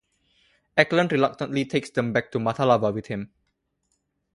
Eckland 0.75 1.11
reluctantly 1.11 1.63
takes 1.63 1.91
them 1.91 2.11
back 2.11 2.31
to 2.31 2.39
Matalava 2.39 2.91
with 2.91 3.05
him. 3.05 3.29